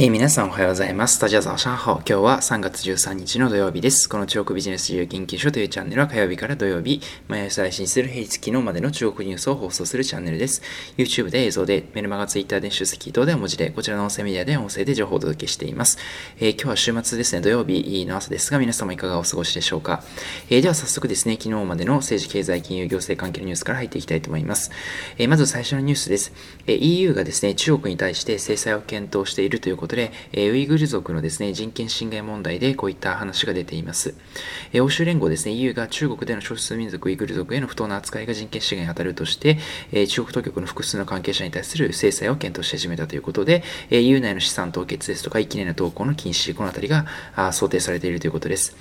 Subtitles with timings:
[0.00, 1.20] えー、皆さんおはようございます。
[1.20, 1.94] 大家早上好。
[1.94, 4.08] 今日は3月13日の土曜日です。
[4.08, 10.62] この中国ビジネス自由研究所というチャンネルは火曜日から土曜日、毎朝配信する平日昨日までの中国ニュースを放送するチャンネルです。
[10.96, 15.98] YouTube で映像で、メルマガ Twitter で出席等では文字で、こちらの音声メディアで音声で情報をお届けしています。
[16.38, 20.04] えー、今日は週末ですね、土曜日の朝ですが、皆様いかがお過ごしでしょうか？
[20.48, 24.70] えー、では早速ですね、昨日までの政治経済金融行政関係のニュースから入っていきたいと思います。
[25.18, 26.32] えまず最初のニュースです。
[26.68, 34.14] え EU がですね、中国に対して制裁を検討しているということで、えウイグル族のですね、人権侵害問題でこういった話が出ています。
[34.72, 39.58] え欧州連合ですね、EU が中国での少数民族ウイグル族への不当な扱いが人権侵害に当たるとして、
[39.92, 48.76] え中国当局の複数の関係者に対する制裁を検討し始めたということで、え EU 内の資産凍結ですとか、一気年の投稿の禁止、このあたりがあ想定されているということです。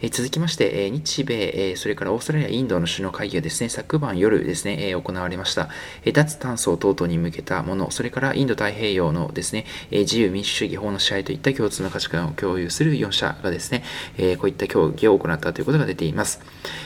[0.00, 5.68] え続きまして、え日米、えそれからオーストラリア、インドの首脳会議がですね、昨晩夜ですね、え行われました。
[6.04, 13.82] え脱炭素等々に向けたもの、それからインド太平洋のですね、え自由民主主義法の支配といった共通の価値観を共有する4社がですね、
[14.18, 16.40] えこういった協議を行ったということが出ています。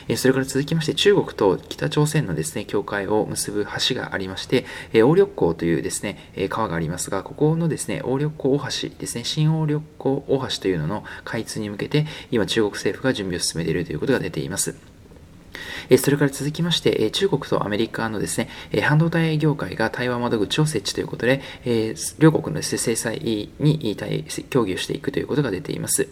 [0.08, 14.76] えそれから続きまして、中国と北朝鮮のですね、境界を結ぶ橋がありまして、え鴨緑江というですね、え川がありますが、ここのですね、鴨緑江大橋ですね、新鴨緑江大橋というのの開通に向けて、今中国政府が準備を進めているということが出ています。
[15.98, 18.48] それから続きまして、中国とアメリカのですね、
[18.82, 21.42] 半導体業界が対話窓口を設置ということで、
[22.18, 23.96] 両国のですね、制裁に
[24.50, 26.08] 協議をしていくということが出ています。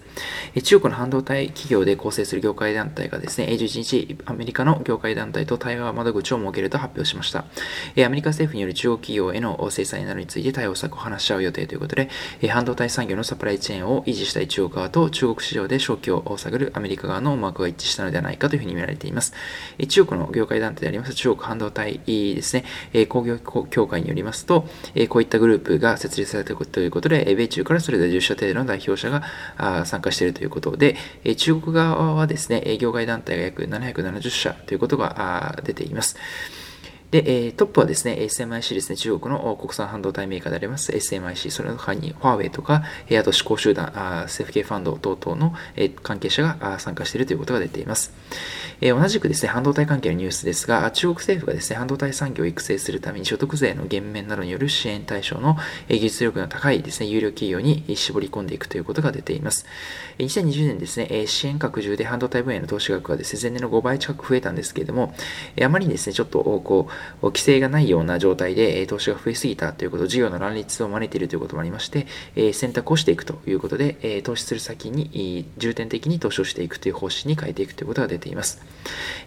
[0.62, 7.40] 中国の半導体企業で構成する業界団体がですね、11日、アメリカの業界団体と対話窓口を設けると発表しました。
[7.40, 7.44] ア
[8.08, 12.08] メリカ政府による中国企業への制裁などについて対応策を話し合う予定ということで、
[12.48, 19.32] 半導体産業のサプライチェーンを維持したい中国側と中国市場で正気を探るアメリカ側の思惑が一致したのではないかというふうに見られています。
[19.88, 24.68] 中国の業界団体であります中国半導体ですね、工業協会によりますと、
[25.08, 29.22] こういったグループが設立されたということで、米中からそれぞれ10社程度の代表者が
[29.84, 30.96] 参加しているということで、
[31.36, 36.16] 中国側はですね、業界団体が約770社ということが出ています。
[37.14, 43.92] で、えトップはですね、SMIC ですね、中国の国産半導体メーカーであります SMIC、それの他にファーウェイとか、あと思考集団、
[44.24, 45.54] 政府系ファンド等々の
[46.02, 48.12] 関係者が参加しているということが出ています。
[48.80, 55.56] え同じくですね、半導体関係のニュースですが、中国政府がですね、半導体産業を育成するために所得税の減免などによる支援対象の
[55.88, 59.66] 技術力の高いですね、有料企業に絞り込んでいくということが出ています。
[60.18, 65.14] 2020年ですね、支援拡充で半導体分野の投資額はですね、前年の5倍近く増えたんですけれども、
[65.62, 66.92] あまりにですね、ちょっとこう、
[67.22, 72.06] 規制がないような状態で投資が増えすぎたということ、事業の乱立を招いているということもありまして、
[72.52, 78.62] 選択をしていくということで、投資する先に重点的に投資をしていくという方針に変えていくということが出ています。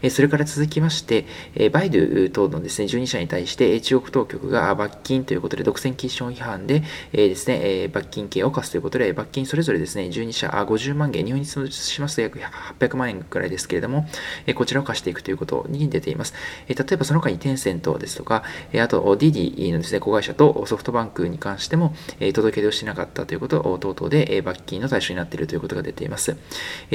[0.09, 1.25] それから続きまして、
[1.71, 14.07] バイドゥ等のですね、12社に対して中国当局が罰金ということで、独占禁止法違反でですね、罰金刑を課すということで、罰金それぞれですね、12社50万元、日本にしますと約800万円くらいですけれども、
[14.55, 16.33] こちらを課していくということに出ています。
[16.67, 21.94] 例えばその他にテンセントですとか、あと、ディディのですね、子会社とソフトバンクに関しても、
[22.33, 26.38] 届け出をしなかったということ等々で、罰金の対象になっているということが出ています。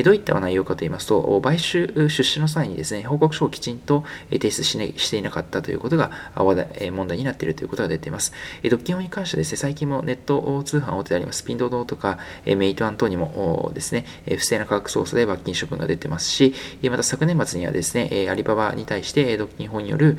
[0.03, 8.32] どういった内容かと言いますと、買収、出資の際にですね、報告書をきちんと提出し,、ね、していなかったということが話題問題になっているということが出ています。
[8.69, 20.16] 独禁法に関してですね、最近もネット通販大手であります、ピンドドとか、メイトアン等にもですね、不正な価格操作で罰金処分が出てますし、また昨年末にはですね、アリババに対して独禁法による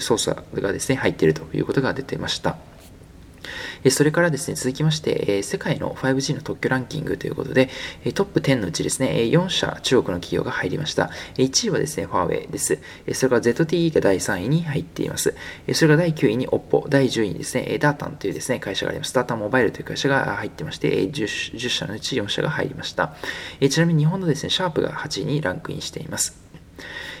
[0.00, 2.56] 捜査がですね、入っているということが出てました。
[3.90, 7.68] それからですね、続きまして、世界の 5G の特許ランキングということで、
[8.14, 11.10] トップ10のうちですね、4社中国の企業が入りました。
[11.34, 12.78] 1位はですね、ファーウェイです。
[13.12, 15.34] それから ZTE が第3位に入っています。
[15.72, 19.12] それから第9位に OPPO、第10位にですね、ダータンというですね、会社があります。
[19.14, 23.16] ダータンモバイルという会社が入ってまして、10, 10社のうち4社が入りました。
[23.68, 26.41] ちなみに日本のですね、シャープが8位にランクインしています。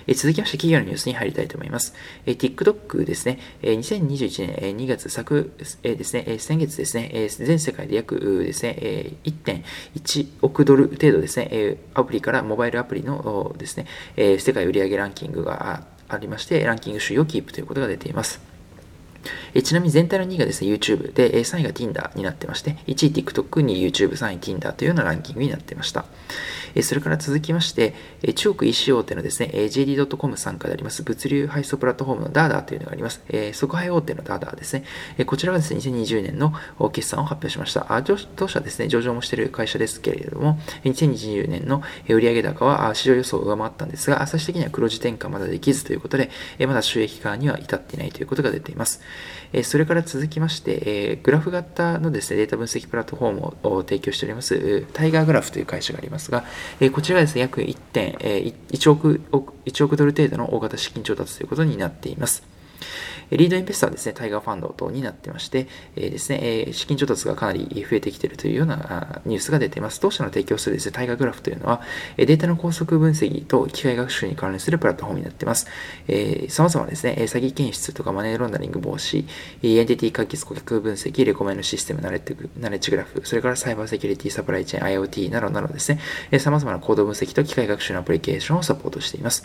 [0.06, 1.94] え続きまして企業のニュースに入りたいと思います。
[2.26, 5.52] え TikTok ですね、え2021年2月昨、
[5.82, 18.40] えですね、先月ですね、え全世界で約ですね、え1.1億ドル程度ですね、えアプリからモバイルアプリのですね、え世界売上ランキングがありまして、ランキング首位をキープということが出ています。
[19.54, 26.04] えちなみに全体の2位がですね、YouTube で、3位が Tinder になってまして、1位 TikTok、2位 YouTube、3位 Tinder というようなランキングになってました。
[26.80, 27.94] それから続きまして、
[28.34, 33.20] 中国 EC 大手のですね、JD.com 傘下であります物流配送プラットフォームの DADA というのがあります。
[33.52, 34.84] 即配大手の DADA ですね。
[35.26, 36.54] こちらがですね、2020年の
[36.90, 37.86] 決算を発表しました。
[38.36, 49.02] 当社ですね、上場もしている会社ですけれども、2020年の売上高は市場予想を上回ったんですが、最終的には黒字転換まだできずということで、まだ収益化には至っていないということが出ています。
[49.52, 56.44] えそれから続きまして、えグラフ型のですね、データ分析プラットフォームを提供しております、タイガーグラフという会社がありますが、
[56.80, 59.20] えこちらはですね、約1.1億
[59.64, 62.51] ,1 億ドル程度の大型資金調達ということになっています。
[63.30, 70.00] リードインベスターはですね、タイガーファンド等になってまして、えー、ですね、えー、資金調達がかなり増えてきているというようなニュースが出ています。
[70.00, 71.80] 当社の提供するですね、 TigerGraph というのは、
[72.16, 75.66] データの高速分析と機械学習に関連するプラットフォームになっています。
[76.08, 79.24] えー、様々ですね、詐欺検出とかマネーロンダリング防止、
[79.62, 89.44] エンティティ解決顧客分析、レコメンドシステムナレッジグラフ、それからサイバーセキュリティ、サプライチェーン、IoT などなどですね、様々な高度分析と機械学習のアプリケーションをサポートしています。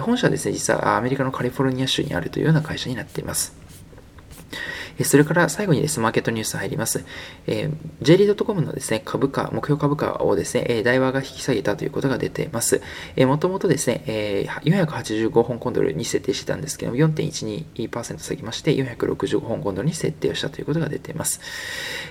[0.00, 3.71] 本社はですね、実はアメリカのカリフォルニア州にあるというような会会社になっています。
[5.04, 7.04] それから最後にですね、マーケットニュース入ります。
[7.46, 12.80] えー、JD.com のですね、株価、目標株価をですね、えー、大和が引き下げたということが出ています。
[13.16, 21.40] えー、もともとですね、えー、485香港ドルに設定してたんですけども、4.12%下げまして、465香港ドルに設定をしたということが出ています。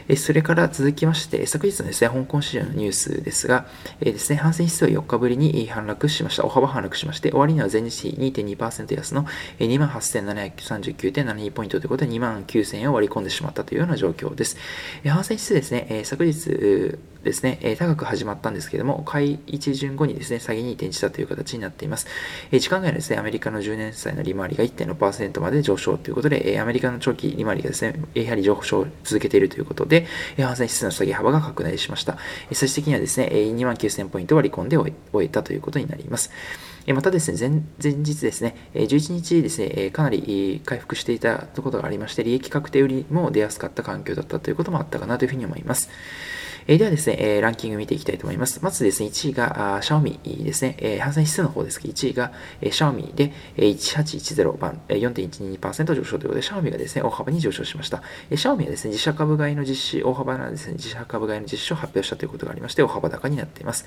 [0.08, 3.68] えー、それから続きまして、昨日のですね、香港市場のニュースですが、
[4.00, 6.46] えー、ですね、反戦指数は4日ぶりに反落しました。
[6.46, 9.26] 大幅反落しまして、終わりには前日比2.2%安の
[9.60, 14.58] 28,739.72ポイントということで、2万9000円を割り込んでしまったというような状況です。
[15.06, 22.08] 反戦指数ですね、え昨日ですね、え高く始まったんですけれども、買い一巡後にですね、下げに転じたという形になっています。
[22.52, 30.08] え時間外のですね、アメリカの10年債の利回りが1.6%まで上昇ということで、えアメリカの長期利回りがですね、やはり上昇を続けているということで、
[30.38, 32.18] 反戦指数の下げ幅が拡大しました。
[32.50, 36.32] え最終的にはですね、2万9000ポイント割り込んで終えたということになります。
[36.88, 45.90] またですね、前前日ですね、11日ですね、かなり回復していたところがありまして、利益確定よりも出やすかった環境だったということもあったかなというふうに思います。
[46.68, 48.60] えー、ではですね、えー、ランキング見ていきたいと思います。
[48.62, 52.32] まずですね、1位が、あシャオミですね、えー、反戦指数の方ですけど、1位が、
[52.62, 58.04] えー、シャオミで、えー、1810番、えー、4.122%上昇ということで、シャオミがですね、大幅に上昇しました。
[58.30, 63.86] えー、シャオミはですね、自社株買いの実施、大幅なですね、自社株買いの実施を発表したということがありまして、大幅高になっています。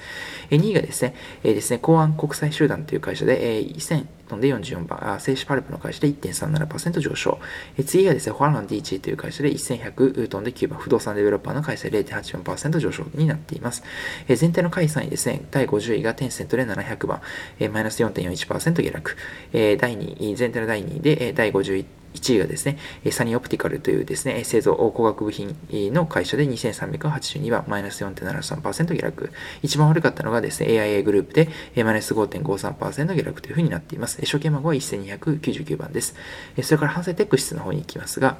[0.50, 7.38] えー、2位がですね、えー、ですね、公安国際集団という会社で、えー、1000、トンで44番、静止パルプの会社で1.37%上昇。
[7.78, 13.82] え次がですね、ホアラン DG という会社で1100トンで9番、不動産デベロッパーの会社で0.84%上昇になっています。
[14.28, 17.20] え全体の下位3位ですね、第50位がテンセントで700番、
[17.58, 19.16] えマイナス4.41%下落。
[19.52, 21.84] え第2位、全体の第2位で、え第51
[22.14, 22.78] 1位がですね、
[23.10, 25.56] サニーオプティカルというですね、製造工学部品
[25.92, 29.30] の会社で2382番、マイナス4.73%下落。
[29.62, 31.48] 一番悪かったのがですね、AIA グループで、
[31.84, 34.24] マイナス5.53%下落というふうになっています。
[34.24, 36.14] 証券番号は1299番です。
[36.62, 38.38] それから反省テック室の方に行きますが、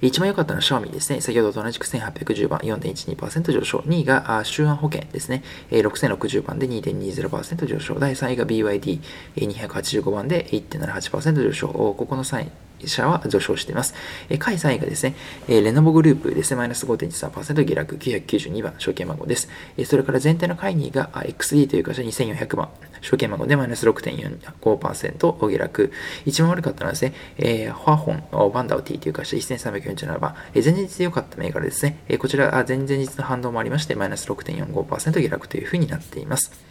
[0.00, 1.20] 一番良かったのはシャオミですね。
[1.20, 3.78] 先ほどと同じく1810番、4.12%上昇。
[3.80, 5.42] 2位が周安保険ですね。
[5.70, 7.98] 6060番で2.20%上昇。
[7.98, 11.68] 第3位が BYD285 番で1.78%上昇。
[11.68, 12.50] ここの3位
[12.88, 13.94] 社は上昇しています。
[14.28, 15.14] え下位3位がですね、
[15.48, 19.48] えレノボグループですね、マイナス5.13%下落、992番、証券番号です。
[19.76, 22.68] えそれから全体の下位2位が XD という会社2400番、
[23.00, 25.92] 証券番号でマイナス6.45%下落。
[26.24, 31.98] 一番悪かったのはですね、えー、ファホン、バンダオティという会社1347番、え前日で良かった銘柄ですね。
[32.08, 36.69] えこちら、前々日の反動もありまして、マイナス6.45%下落というふうになっています。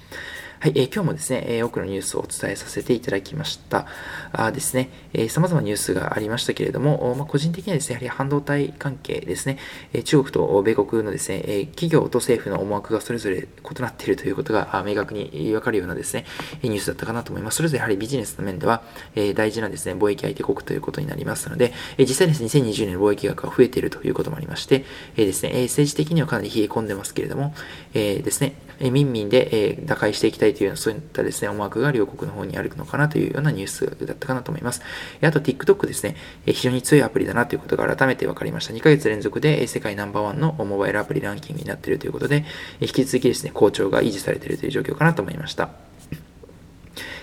[0.62, 3.86] はい、えー、今日もですね、えー、多くのニュースをお伝えさせていただきました。
[4.34, 9.58] あですね、えー、様々なニュースがありましたけれども、まあ、個人的にはですね、やはり半導体関係ですね、
[9.94, 16.26] え中国と米国のですね、え企業と政府の思惑がそれぞれ異なっているということが明確にわかるようなですね、
[16.62, 17.56] ニュースだったかなと思います。
[17.56, 18.84] それぞれやはりビジネスの面では、
[19.16, 24.84] え大事なですね、貿易相手国ということになりますので、え実際ですね、2020年の貿易額が増えているということもありまして、
[25.16, 27.54] えですね、え政治的にはかなり冷え込んでますけれども、
[27.94, 34.82] えですね、え民民で、え打開していきたいというような、そういったですね、思惑が両国の方にあるのかなというようなニュースだったかなと思います。
[35.22, 38.74] あと TikTok ですね、え非常に強いアプリだなということが改めて分かりました。
[38.74, 42.46] 2ヶ月連続でえ世界ナンバーワンのモバイルアプリランキングになっているということで
[42.80, 45.89] え、引き続きですね、好調が維持されているという状況かなと思いました。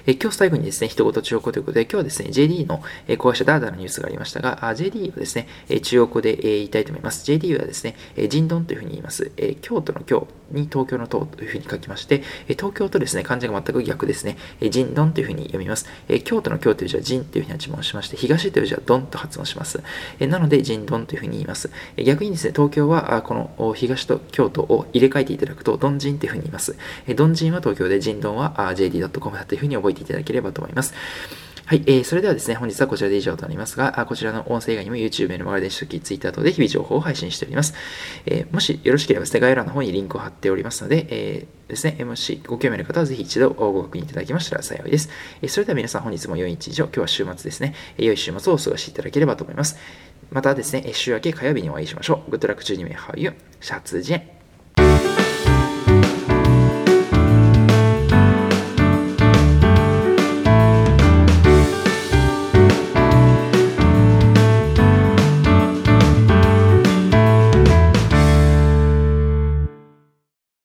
[0.09, 5.49] え今日最後にですね、一言中国語ということで、今日はですね、JD の、え子会社ダーダのニュースがありましたが、JD はですね、
[5.83, 7.29] 中国語で、え言いたいと思います。
[7.29, 7.97] JD はですね、
[8.29, 9.33] ジンドンというふうに言います。
[9.37, 15.87] え京都の京に東京の東というふうに書きまして、東京とですね、漢字が全く逆ですね、人ドンというふうに読みます。
[16.23, 19.83] 京都の京という字は人というふうに発音しまして、東という字はドンと発音します。
[20.21, 21.69] なので、人ドンというふうに言います。
[21.97, 26.77] 逆にですね、東京はこの東と京都を入れ替えていただくと、ドンジンというふうに言います。
[27.17, 30.95] ドンジンは東京で、人ドンは JD.com だというふうに覚えていただければと思います。
[31.69, 37.75] はい、えー、それではですね、本日はこちらで以上となりますが、あこちらの音声以外にも YouTube、メルマガ電子書籍、Twitter 等で日々情報を配信しております。
[38.25, 45.11] えー、もしよろしければですね、概要欄の方にリンクを貼っておりますので、えー、ですね、もしご興味ある方はぜひ一度ご確認いただきましたら幸いです。
[45.43, 49.77] えー、それでは皆さん本日も良い一日を、今日は週末ですね、えー、良い週末をお過ごしいただければと思います。
[50.31, 52.31] またですね、週明け火曜日にお会いしましょう。
[52.31, 55.16] グッドラック12名ハーユー、シャツジェン。